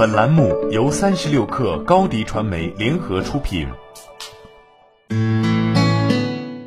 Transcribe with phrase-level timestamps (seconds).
[0.00, 3.68] 本栏目由三十六氪高低传媒联合出品。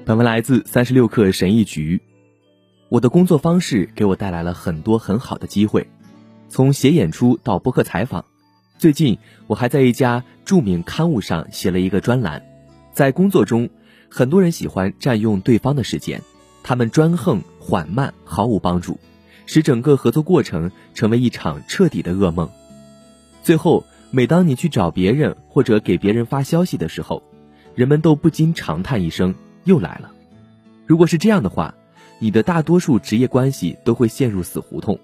[0.05, 1.99] 本文来自三十六氪神译局。
[2.89, 5.89] 我的工作方式给我带来了很多很好的机会，
[6.47, 8.23] 从写演出到播客采访。
[8.77, 9.17] 最近
[9.47, 12.45] 我还在一家著名刊物上写了一个专栏。
[12.91, 13.67] 在工作中，
[14.09, 16.21] 很多人喜欢占用对方的时间，
[16.61, 18.99] 他们专横缓慢，毫无帮助。
[19.47, 22.47] 使整个合作过程成为一场彻底的噩梦。
[23.43, 27.21] 最后，每当你去找别人或者给别人发消息的时候，
[27.75, 29.35] 人们都不禁长叹一声
[29.65, 30.09] ：“又来了。”
[30.87, 31.75] 如果是这样的话，
[32.19, 34.97] 你的大多数职业关系都会陷入死胡同。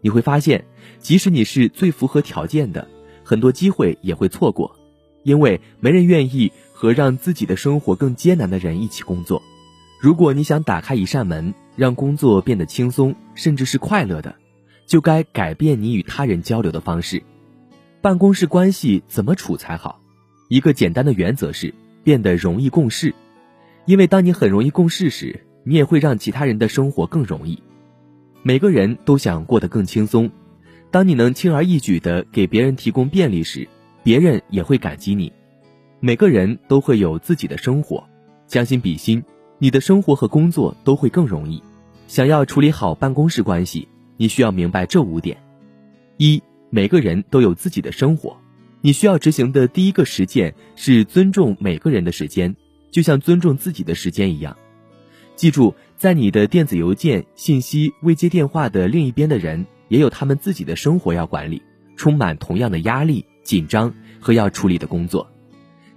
[0.00, 0.64] 你会发现，
[1.00, 2.88] 即使你是最符合条件的，
[3.22, 4.74] 很多机会也会错过，
[5.22, 9.42] 因为没人愿意和让自己的生活更艰难的人一起工作。
[10.00, 14.34] 如果你想打开一扇门，让工作变得轻松，甚至是快乐的，
[14.86, 17.22] 就该改变你与他人交流的方式。
[18.02, 20.00] 办公室关系怎么处才好？
[20.48, 21.72] 一个简单的原则是
[22.02, 23.14] 变得容易共事，
[23.86, 27.62] 因为当你很容易共事时，你也会让其他人的生活更容易。
[28.42, 30.28] 每个人都想过得更轻松，
[30.90, 33.68] 当你能轻而易举地给别人提供便利时，
[34.02, 35.32] 别人也会感激你。
[36.00, 38.02] 每个人都会有自己的生活，
[38.48, 39.22] 将心比心。
[39.58, 41.62] 你的生活和工作都会更容易。
[42.08, 45.40] 想要处理好办公室关系，你需要明白这五点：
[46.16, 46.42] 一、
[46.74, 48.38] 每个人都有自己的生活，
[48.80, 52.56] 你需要执行的第一个实践是尊重每个人的时间，
[52.90, 54.56] 就像尊重自己的时间一样。
[55.36, 61.60] 记住，在你的电子邮件、信息、未接电话的另一边的人，也有他们自己的生活要管理，
[61.94, 65.30] 充满同样的压力、紧张和要处理的工作。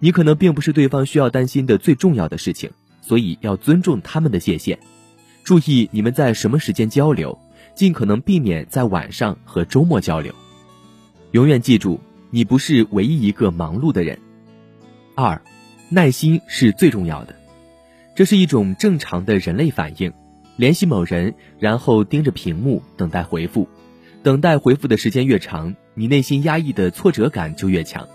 [0.01, 2.69] 你可能并不是对方需要担心的最重要的事情。
[3.01, 4.77] 所以要尊重他们的界限，
[5.45, 7.39] 注意你们在什么时间交流，
[7.75, 10.35] 尽可能避免在晚上和周末交流。
[11.35, 14.17] 永远记住，你不是唯一一个忙碌的人。
[15.15, 15.41] 二，
[15.89, 17.35] 耐心是最重要的，
[18.15, 20.13] 这是一种正常的人类反应。
[20.55, 23.67] 联系某人，然后盯着屏幕等待回复，
[24.23, 28.07] 等待回复的时间越长，你内心压抑的挫折感就越强。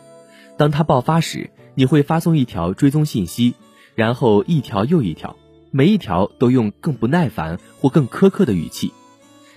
[0.56, 3.54] 当它爆发时，你会发送一条追踪信息。
[3.94, 5.36] 然后一条又一条，
[5.70, 8.94] 每一条都用更不耐烦或更苛刻的语气。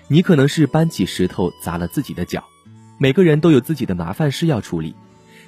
[0.09, 2.44] 你可能是搬起石头砸了自己的脚。
[2.98, 4.96] 每个人都有自己的麻烦事要处理。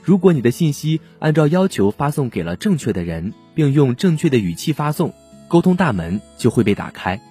[0.04, 5.14] 如果你的信息按照要求发送给了正确的人，并用正确的语气发送，
[5.48, 7.22] 沟通大门就会被打开。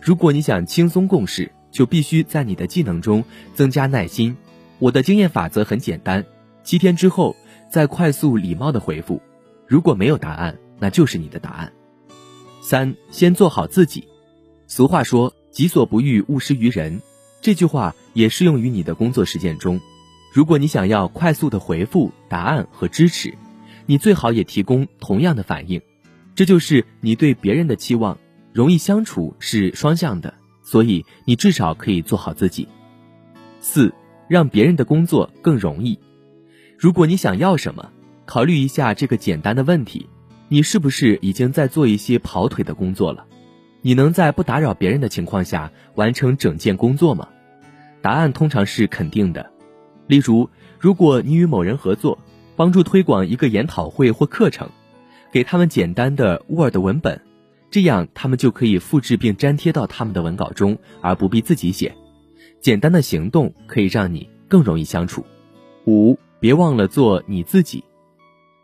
[0.00, 3.24] 如果你想轻松共事，就必须在你的技能中
[3.54, 4.36] 增加耐心。
[4.78, 6.24] 我的经验法则很简单：
[6.62, 7.36] 七天之后
[7.70, 9.20] 再快速礼貌的回复。
[9.66, 10.56] 如果没有答案。
[10.80, 11.72] 那就是你的答案。
[12.60, 14.08] 三，先做好自己。
[14.66, 17.00] 俗话说“己所不欲，勿施于人”，
[17.44, 19.78] 这句话也适用于你的工作实践中。
[20.32, 23.34] 如果你想要快速的回复、答案和支持，
[23.84, 25.82] 你最好也提供同样的反应。
[26.34, 28.16] 这就是你对别人的期望。
[28.54, 30.32] 容易相处是双向的，
[30.62, 32.66] 所以你至少可以做好自己。
[33.60, 33.92] 四，
[34.26, 35.98] 让别人的工作更容易。
[36.78, 37.90] 如果你想要什么，
[38.24, 40.08] 考虑一下这个简单的问题。
[40.48, 43.26] 你是不是已经在做一些跑腿的工作了？
[43.82, 47.28] 你能在不打扰别人的情况下完成整件工作吗？
[48.04, 49.50] 答案通常是肯定的。
[50.06, 52.18] 例如，如果你与某人合作，
[52.54, 54.68] 帮助推广一个研讨会或课程，
[55.32, 57.18] 给他们简单的 Word 文本，
[57.70, 61.96] 这样他们就可以复制并粘贴到他们的文稿中，而不必自己写。
[62.60, 65.24] 简单的行动可以让你更容易相处。
[65.86, 67.82] 五，别忘了做你自己。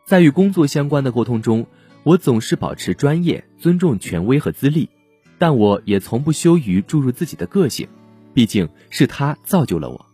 [0.05, 1.67] 在与工作相关的沟通中，
[2.03, 4.91] 我总是保持专业，尊重权威和资历，
[5.39, 7.89] 但我也从不羞于注入自己的个性，
[8.35, 10.07] 毕竟是他造就了我。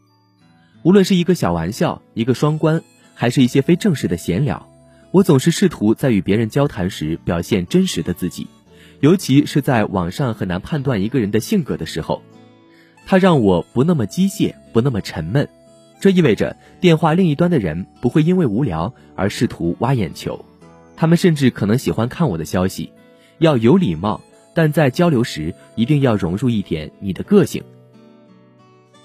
[0.83, 2.83] 无论是一个小玩笑、一个双关，
[3.15, 4.69] 还是一些非正式的闲聊，
[5.11, 8.47] 我总是试图在与别人交谈时表现真实的自己，
[9.01, 12.23] 尤其是在网上很难判断一个人的性格的时候，
[13.05, 15.49] 它让我不那么机械，不那么沉闷。
[15.99, 20.45] 这意味着电话另一端的人不会因为无聊而试图挖眼球，
[20.95, 22.93] 他们甚至可能喜欢看我的消息。
[23.39, 24.21] 要有礼貌，
[24.55, 27.63] 但在交流时一定要融入一点你的个性。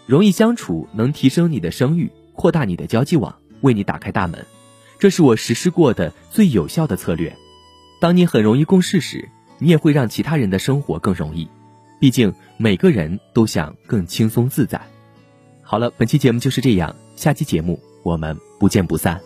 [0.06, 4.46] 容易相处能提升你的声誉，扩大你的交际网，为你打开大门。
[5.00, 7.36] 这是我实施过的最有效的策略。
[8.00, 11.48] 当你很容易共事时，你也会让其他人的生活更容易。
[12.00, 14.82] 毕竟每个人都想更轻松自在。
[15.62, 19.22] 好了，本期节目就是这样，下期节目我们不见不散。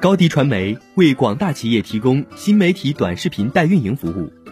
[0.00, 4.32] 高迪传媒为广大企业提供新媒体短视频代运营服务，